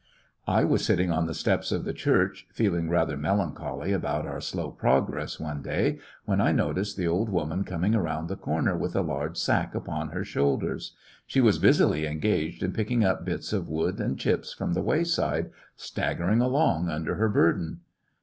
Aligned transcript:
I 0.47 0.63
was 0.63 0.83
sitting 0.83 1.11
on 1.11 1.27
the 1.27 1.33
steps 1.35 1.71
of 1.71 1.83
the 1.85 1.93
church, 1.93 2.47
Anoldgleamr 2.49 2.55
feeling 2.55 2.89
rather 2.89 3.15
melancholy 3.17 3.91
about 3.93 4.25
our 4.25 4.41
slow 4.41 4.71
progress, 4.71 5.39
one 5.39 5.61
day, 5.61 5.99
when 6.25 6.41
I 6.41 6.51
noticed 6.51 6.97
the 6.97 7.05
old 7.07 7.29
woman 7.29 7.63
coming 7.63 7.93
around 7.93 8.27
the 8.27 8.35
comer 8.35 8.75
with 8.75 8.95
a 8.95 9.01
large 9.03 9.37
sack 9.37 9.75
upon 9.75 10.09
her 10.09 10.23
shoulders. 10.25 10.95
She 11.27 11.39
was 11.39 11.59
busily 11.59 12.07
en 12.07 12.17
gaged 12.19 12.63
in 12.63 12.73
picking 12.73 13.05
up 13.05 13.23
bits 13.25 13.53
of 13.53 13.69
wood 13.69 13.99
and 13.99 14.17
chips 14.17 14.51
from 14.53 14.73
the 14.73 14.81
wayside, 14.81 15.51
staggering 15.75 16.41
along 16.41 16.89
under 16.89 17.13
her 17.17 17.29
burden. 17.29 17.81